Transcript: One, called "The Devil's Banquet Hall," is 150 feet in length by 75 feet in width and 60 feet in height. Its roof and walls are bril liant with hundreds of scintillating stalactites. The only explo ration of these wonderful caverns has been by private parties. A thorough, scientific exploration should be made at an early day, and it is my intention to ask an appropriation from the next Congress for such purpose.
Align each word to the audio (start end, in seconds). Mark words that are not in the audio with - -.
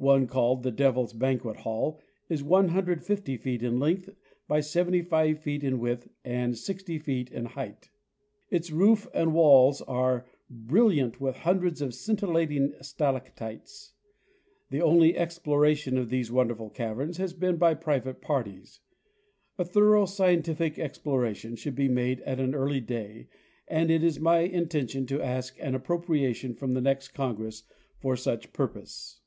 One, 0.00 0.28
called 0.28 0.62
"The 0.62 0.70
Devil's 0.70 1.12
Banquet 1.12 1.56
Hall," 1.56 1.98
is 2.28 2.40
150 2.40 3.36
feet 3.36 3.64
in 3.64 3.80
length 3.80 4.08
by 4.46 4.60
75 4.60 5.40
feet 5.40 5.64
in 5.64 5.80
width 5.80 6.06
and 6.24 6.56
60 6.56 6.98
feet 7.00 7.32
in 7.32 7.46
height. 7.46 7.90
Its 8.48 8.70
roof 8.70 9.08
and 9.12 9.34
walls 9.34 9.82
are 9.82 10.24
bril 10.48 10.90
liant 10.94 11.18
with 11.20 11.38
hundreds 11.38 11.82
of 11.82 11.92
scintillating 11.94 12.74
stalactites. 12.80 13.94
The 14.70 14.80
only 14.82 15.14
explo 15.14 15.60
ration 15.62 15.98
of 15.98 16.10
these 16.10 16.30
wonderful 16.30 16.70
caverns 16.70 17.16
has 17.16 17.32
been 17.32 17.56
by 17.56 17.74
private 17.74 18.20
parties. 18.22 18.78
A 19.58 19.64
thorough, 19.64 20.06
scientific 20.06 20.78
exploration 20.78 21.56
should 21.56 21.74
be 21.74 21.88
made 21.88 22.20
at 22.20 22.38
an 22.38 22.54
early 22.54 22.80
day, 22.80 23.26
and 23.66 23.90
it 23.90 24.04
is 24.04 24.20
my 24.20 24.38
intention 24.42 25.06
to 25.06 25.20
ask 25.20 25.56
an 25.58 25.74
appropriation 25.74 26.54
from 26.54 26.74
the 26.74 26.80
next 26.80 27.08
Congress 27.08 27.64
for 27.98 28.14
such 28.14 28.52
purpose. 28.52 29.22